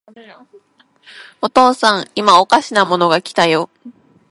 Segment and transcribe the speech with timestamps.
[1.43, 3.69] お父さん、いまおかしなものが来たよ。